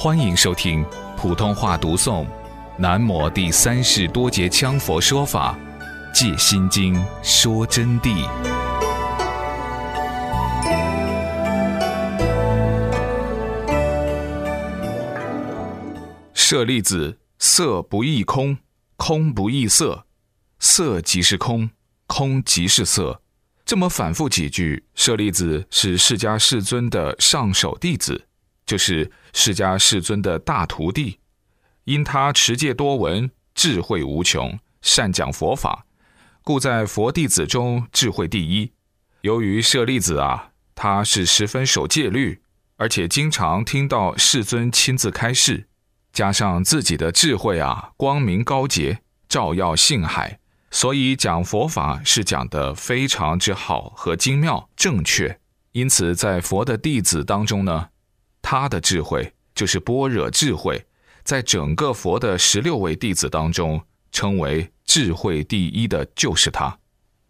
[0.00, 2.24] 欢迎收听普通话读诵
[2.78, 5.58] 《南摩第三世多杰羌佛说法·
[6.14, 8.24] 借心经》说真谛。
[16.32, 18.56] 舍利子，色不异空，
[18.96, 20.06] 空不异色，
[20.60, 21.70] 色即是空，
[22.06, 23.20] 空即是色。
[23.66, 28.27] 这么反复几句，舍利子是释迦世尊的上首弟子，
[28.68, 31.18] 就是释迦世尊的大徒弟。
[31.84, 35.86] 因他持戒多闻，智慧无穷，善讲佛法，
[36.42, 38.70] 故在佛弟子中智慧第一。
[39.22, 42.42] 由于舍利子啊，他是十分守戒律，
[42.76, 45.66] 而且经常听到世尊亲自开示，
[46.12, 50.38] 加上自己的智慧啊，光明高洁，照耀性海。
[50.70, 55.40] 所以讲佛法是讲的非常之好和精妙正确，
[55.72, 57.88] 因此在佛的弟子当中呢，
[58.42, 60.84] 他的智慧就是般若智慧，
[61.22, 63.80] 在整个佛的十六位弟子当中，
[64.12, 66.78] 称为智慧第一的就是他。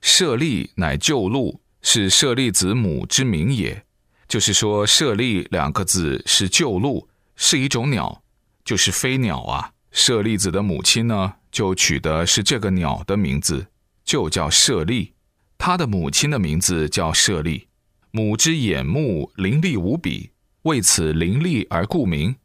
[0.00, 3.84] 舍利乃救路，是舍利子母之名也。
[4.26, 8.22] 就是说，舍利两个字是救路，是一种鸟，
[8.64, 9.72] 就是飞鸟啊。
[9.92, 11.34] 舍利子的母亲呢？
[11.52, 13.68] 就取的是这个鸟的名字，
[14.04, 15.12] 就叫舍利。
[15.56, 17.68] 他的母亲的名字叫舍利，
[18.10, 20.30] 母之眼目伶俐无比，
[20.64, 22.36] 为此伶俐而故名。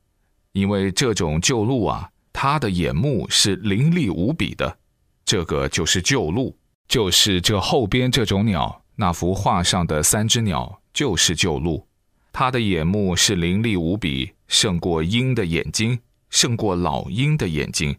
[0.53, 4.77] 因为这种旧鹿啊，它的眼目是伶俐无比的，
[5.23, 6.55] 这个就是旧鹿，
[6.87, 8.81] 就是这后边这种鸟。
[8.95, 11.87] 那幅画上的三只鸟就是旧鹿，
[12.33, 17.95] 它的眼目是伶俐无比，胜过鹰的眼睛，胜过老鹰的眼睛。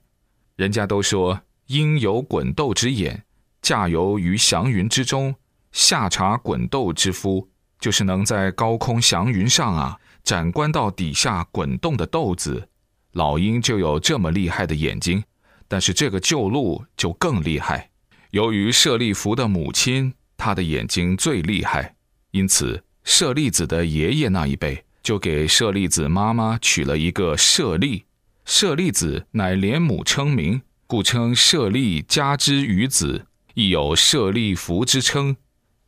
[0.57, 3.25] 人家都说鹰有滚斗之眼，
[3.63, 5.35] 驾游于祥云之中，
[5.73, 7.48] 下察滚斗之夫，
[7.79, 12.69] 就是能在高空祥云上啊，展观到底下滚动的豆子。
[13.13, 15.23] 老鹰就有这么厉害的眼睛，
[15.67, 17.91] 但是这个旧鹿就更厉害。
[18.30, 21.97] 由于舍利弗的母亲，她的眼睛最厉害，
[22.30, 28.05] 因此舍利子的爷爷那一辈就给舍利子妈妈取了一个舍利。
[28.45, 35.36] 舍利子乃连母称名，故称舍利家之于子，亦有舍利弗之称。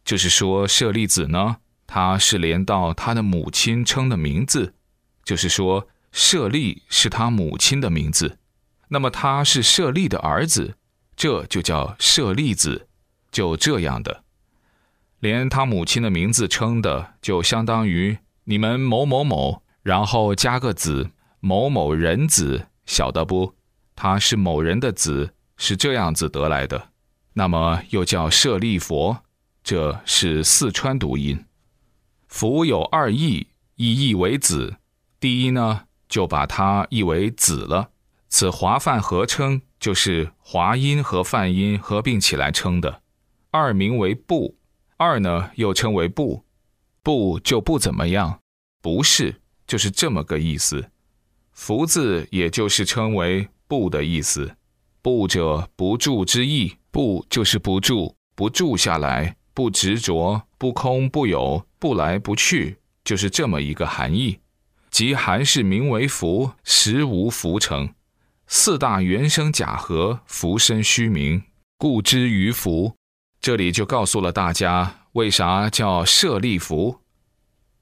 [0.05, 1.59] 就是说，舍利子呢，
[1.95, 4.73] 他是连到他的母亲称的名字，
[5.23, 8.39] 就是说，舍利是他母亲的名字。
[8.89, 10.79] 那么他是舍利的儿子，
[11.15, 12.89] 这就叫舍利子。
[13.31, 14.25] 就这样的，
[15.21, 21.11] 连他母亲的名字称的，就相当于你们某某某，然后加个子。
[21.41, 23.55] 某某人子，晓得不？
[23.95, 26.89] 他是某人的子，是这样子得来的。
[27.35, 29.19] 那么又叫舍利佛，
[29.63, 31.45] 这是四川读音。
[32.33, 34.77] 福有二义，一义为子。
[35.21, 37.91] 第一呢，就把它译为子了。
[38.31, 43.03] 此华梵合称，就是华音和梵音合并起来称的。
[43.51, 44.57] 二名为不，
[44.97, 46.43] 二呢又称为不，
[47.03, 48.41] 不就不怎么样，
[48.81, 50.91] 不是，就是这么个意思。
[51.53, 54.57] 福字也就是称为不的意思，
[55.03, 64.39] 不者不住之意，不就是不住，不住下来，不执着，不空不有，不来不去，就是这么一个含义。
[64.91, 67.95] 即含是名为福，实无福成。
[68.47, 71.43] 四大原生假合，福生虚名，
[71.79, 72.95] 故之于福。
[73.41, 77.01] 这里就告诉了大家，为啥叫舍利弗？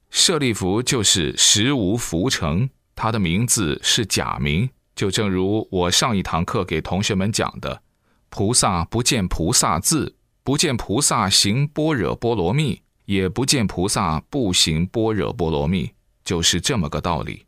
[0.09, 2.69] 舍利弗就是实无福成。
[2.95, 7.81] 他的名字是假名，就正如我上一堂课给同学们讲的，
[8.29, 15.91] 菩萨不见菩萨字，不见菩萨行般若波罗蜜，也不见菩萨不行般若波罗蜜，
[16.23, 17.45] 就是这么个道理。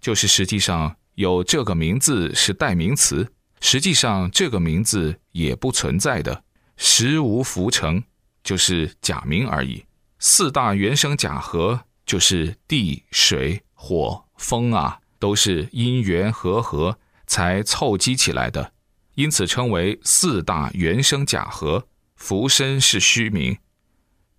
[0.00, 3.28] 就是实际上有这个名字是代名词，
[3.60, 6.44] 实际上这个名字也不存在的，
[6.76, 8.02] 实无浮成，
[8.44, 9.84] 就是假名而已。
[10.18, 14.24] 四大原生假合，就是地水火。
[14.36, 18.72] 风啊，都是因缘和合才凑积起来的，
[19.14, 21.88] 因此称为四大原生假合。
[22.16, 23.56] 福身是虚名，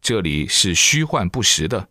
[0.01, 1.89] 这里是虚幻不实的。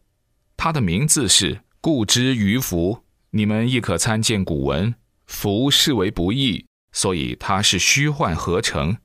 [0.57, 4.95] 它的名字是故之于福，你们亦可参见古文。
[5.27, 8.97] 福视为不义，所以它是虚幻合成。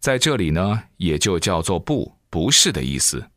[0.00, 3.30] 在这里呢，也就叫做不不是的意思。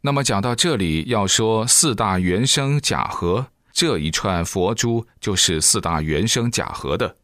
[0.00, 3.48] 那么讲到这里，要说四大原生假合。
[3.72, 7.16] 这一串佛珠就是四大原生假合的，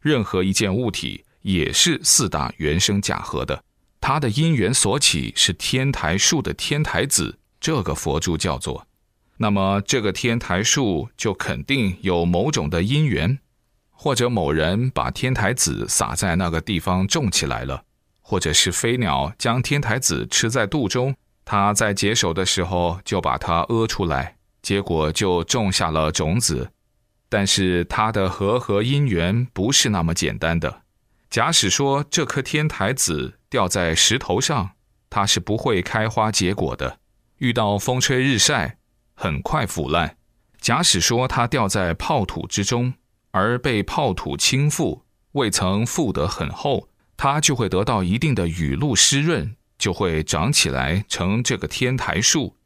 [0.00, 3.62] 任何一件物体也是四大原生假合的。
[4.00, 8.86] 它的因缘所起是天台树的天台子，这个佛珠叫做
[9.38, 13.38] 那么这个天台树就肯定有某种的因缘，
[13.90, 17.84] 或者某人把天台子撒在那个地方种起来了，
[18.20, 21.14] 或者是飞鸟将天台子吃在肚中，
[21.44, 26.70] 它在解手的时候就把它屙出来，结果就种下了种子。
[27.28, 30.82] 但是它的和合因缘不是那么简单的。
[31.30, 34.70] 假使说这颗天台籽掉在石头上，
[35.10, 37.00] 它是不会开花结果的，
[37.38, 38.78] 遇到风吹日晒。
[39.14, 40.16] 很快腐烂。
[40.60, 42.94] 假使说它掉在泡土之中，
[43.32, 45.02] 而被泡土倾覆，
[45.32, 52.56] 未曾覆得很厚，它就会得到一定的雨露湿润，就会长起来成这个天台树，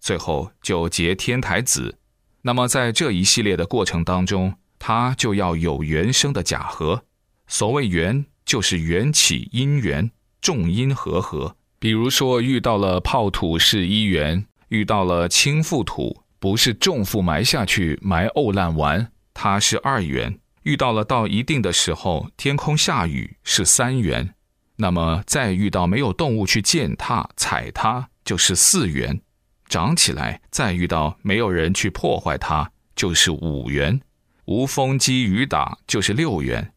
[0.00, 1.98] 最后就结天台子。
[2.42, 7.04] 那么在这一系列的过程当中，它就要有原生的假核。
[7.48, 10.10] 所谓缘，就是缘起因缘，
[10.40, 11.56] 众因和合。
[11.80, 14.44] 比如说遇到了泡土是一缘。
[14.68, 20.30] 遇到了轻覆土，不是重覆埋下去埋沤烂完，它是二元；
[20.62, 24.34] 遇到了到一定的时候，天空下雨是三元；
[24.76, 29.22] 那么再遇到没有动物去践踏踩它，就是四元；
[29.70, 33.98] 长起来再遇到没有人去破坏它，就是五元；
[34.44, 36.74] 无风击雨打就是六元。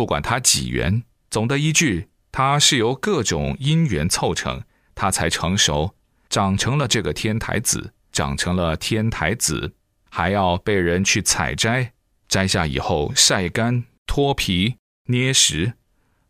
[0.00, 4.62] 不管它几元，总的一句，它是由各种因缘凑成，
[4.94, 5.94] 它才成熟。
[6.30, 9.74] 长成了这个天台子，长成了天台子，
[10.08, 11.92] 还要被人去采摘，
[12.28, 14.76] 摘下以后晒干、脱皮、
[15.08, 15.74] 捏实，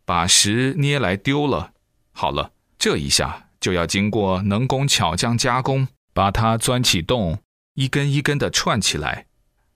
[0.03, 1.71] 把实捏来丢了。
[2.11, 7.39] 好了，这一下就要经过能工巧匠加工，把它钻起洞，
[7.75, 9.27] 一根一根的串起来，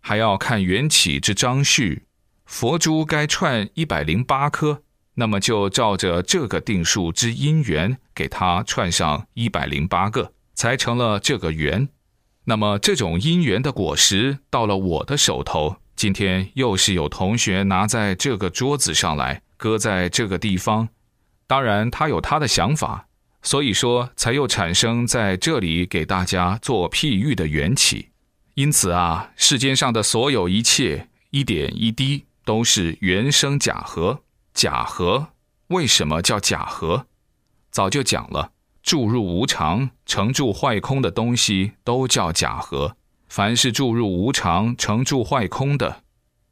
[0.02, 2.04] 还要看缘起之张序，
[2.46, 4.82] 佛珠该串一百零八颗。
[5.18, 11.88] 那么就照着这个定数之因缘，给它串上一百零八个，才成了这个缘。
[12.44, 20.90] 那么这种因缘的果实到了我的手头，今天又是有同学拿在这个桌子上来，搁在这个地方。
[21.48, 23.08] 当然他有他的想法，
[23.42, 28.10] 所以说才又产生在这里给大家做譬喻的缘起。
[28.56, 34.22] 因此啊，世间上的所有一切，一点一滴都是原生假合。
[34.54, 35.34] 假合
[35.68, 37.08] 为什么叫假合？
[37.70, 42.96] 早就讲了，注入无常、成住坏空的东西都叫假合。
[43.28, 46.04] 凡是注入无常、成住坏空的，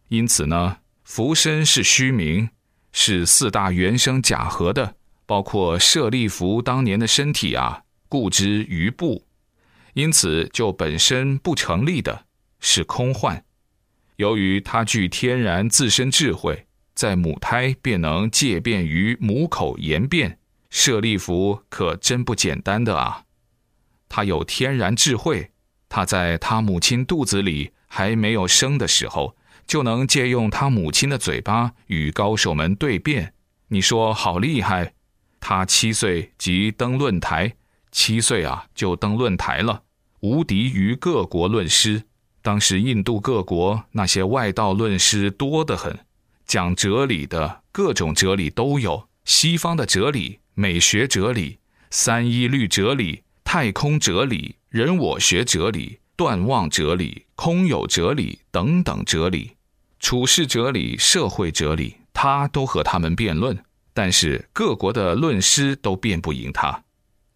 [0.09, 2.49] 因此呢，福身是虚名，
[2.91, 9.23] 是四大原生假合的，包括舍利弗当年的身体啊，故之于不，
[9.93, 12.25] 因此就本身不成立的，
[12.59, 13.45] 是空幻。
[14.17, 16.65] 由于他具天然自身智慧。
[16.95, 20.37] 在母胎便能借便于母口言辩，
[20.69, 23.23] 舍利弗可真不简单的啊！
[24.07, 25.49] 他有天然智慧，
[25.89, 33.33] 他在他母亲肚子里还没有生的时候，就能借用他母亲的嘴巴与高手们对辩。
[33.69, 34.93] 你说好厉害！
[35.39, 37.55] 他七岁即登论台，
[37.91, 39.81] 七岁啊就登论台了，
[40.19, 42.03] 无敌于各国论师。
[42.43, 45.97] 当时印度各国那些外道论师多得很。
[46.45, 51.57] 讲哲理的各种哲理都有，西方的哲理、美学哲理、
[51.89, 59.51] 三一律哲理、太空哲理、人我学哲理、断妄哲理、空有哲理等等哲理，
[60.01, 63.57] 处世哲理、社会哲理，他都和他们辩论，
[63.93, 66.83] 但是各国的论师都辩不赢他。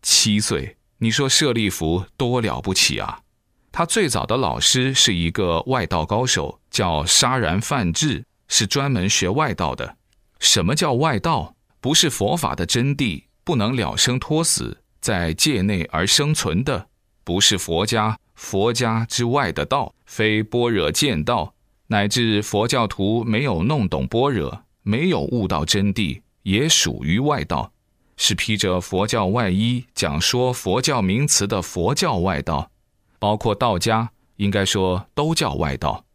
[0.01, 3.22] 七岁，你说舍利弗多了不起啊！
[3.71, 8.24] 他最早的老师是一个外道高手，叫杀然范志。
[8.50, 9.97] 是专门学外道的。
[10.39, 11.53] 什么叫外道？
[11.81, 16.88] 不是佛法的真谛，不能了生脱死，在界内而生存的，
[17.25, 18.17] 不是佛家。
[18.36, 21.53] 佛家之外的道，非般若见道，
[21.88, 27.74] 乃至佛教徒没有弄懂般若，没有悟到真谛，也属于外道。
[28.15, 32.71] 是披着佛教外衣讲说佛教名词的佛教外道，
[33.19, 36.05] 包括道家，应该说都叫外道。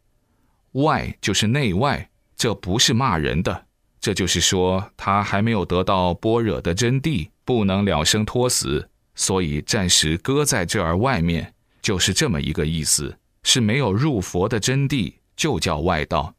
[0.73, 2.09] 外就是内外。
[2.35, 3.67] 这不是骂人的，
[4.01, 16.33] 这就是说他还没有得到般若的真谛，不能了生脱死，所以暂时搁在这儿外面，就是这么一个意思，是没有入佛的真谛，就叫外道。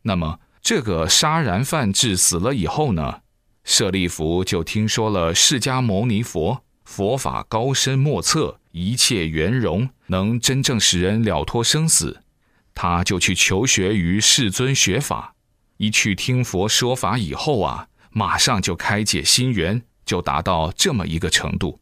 [0.00, 3.20] 那么这个杀然犯智死了以后呢，
[3.64, 12.22] 舍利弗就听说了释迦牟尼佛佛法高深莫测，一切圆融，能真正使人了脱生死。
[12.74, 15.34] 他就去求学于世尊学法，
[15.78, 21.80] 一去听佛说法以后啊，马上就开解心源，就达到这么一个程度。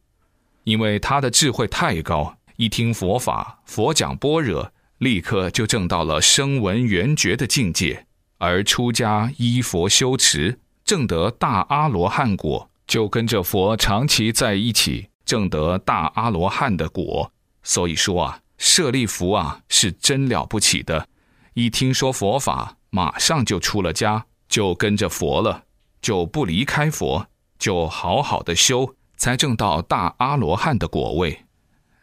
[0.65, 8.07] 因为他的智慧太高，一听佛法，佛讲般若，立刻就证到了声闻缘觉的境界，
[8.39, 17.31] 而出家依佛修持，证得大阿罗汉果，就跟着佛长期在一起，证得大阿罗汉的果。
[17.63, 21.09] 所以说啊，舍利弗啊是真了不起的，
[21.55, 25.65] 一听说佛法，马上就出了家，就跟着佛了，
[26.03, 27.27] 就不离开佛，
[27.59, 28.95] 就好好的修。
[29.17, 31.45] 才证到大阿罗汉的果位。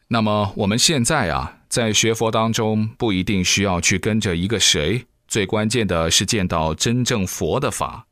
[0.08, 8.08] 那么我们现在啊，在学佛当中，不一定需要去跟着一个谁，最关键的是见到真正佛的法。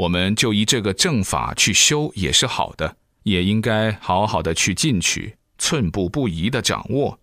[0.00, 7.18] 我们就依这个正法去修也是好的，也应该好好的去进取，寸步不移的掌握。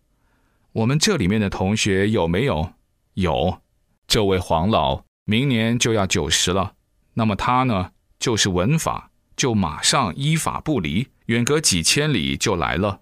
[0.73, 2.73] 我们这里面的同学有没有？
[3.15, 3.61] 有，
[4.07, 6.73] 这位黄老明年就要九十了。
[7.15, 11.07] 那么他呢，就是文法，就马上依法不离。
[11.25, 13.01] 远隔几千里就来了，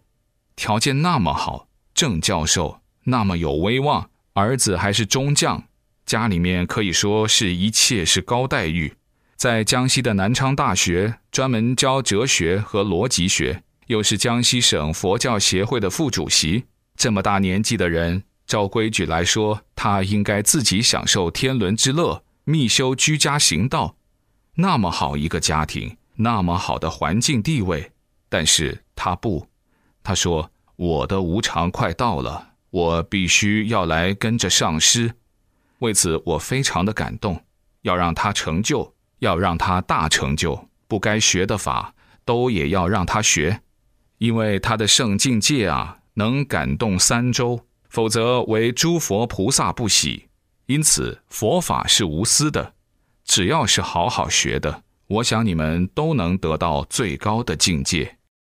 [0.55, 5.65] 条件那么好，郑教授那么有威望，儿子还是中将，
[6.05, 8.93] 家里面可以说是一切是高待遇，
[9.35, 16.65] 在江西的南昌大学专门教哲学和逻辑学，又是江西省佛教协会的副主席，
[16.95, 23.97] 这么大年纪的人，照规矩来说，他应该自己享受天伦之乐，密修居家行道，
[24.55, 27.91] 那么好一个家庭，那么好的环境地位。
[28.29, 29.47] 但是他不，
[30.01, 35.13] 他说：“我的无常快到了，我必须要来跟着上师。
[35.79, 37.43] 为此，我非常的感动，
[37.81, 40.67] 要让他成就，要让他大成就。
[40.87, 41.93] 不该学的法，
[42.23, 43.61] 都也要让他学，
[44.19, 50.27] 因为他的圣境界啊，能感动三周，否则为诸佛菩萨不喜。
[50.67, 52.73] 因此，佛法是无私的，
[53.23, 58.14] 只要是好好学的，我想你们都能得到最高的境界。”